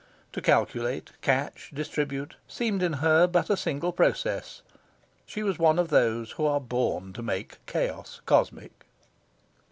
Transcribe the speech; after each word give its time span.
To 0.33 0.41
calculate, 0.41 1.11
catch, 1.21 1.69
distribute, 1.71 2.35
seemed 2.47 2.81
in 2.81 2.93
her 3.05 3.27
but 3.27 3.51
a 3.51 3.55
single 3.55 3.91
process. 3.93 4.63
She 5.27 5.43
was 5.43 5.59
one 5.59 5.77
of 5.77 5.89
those 5.89 6.31
who 6.31 6.45
are 6.47 6.59
born 6.59 7.13
to 7.13 7.21
make 7.21 7.63
chaos 7.67 8.19
cosmic. 8.25 8.87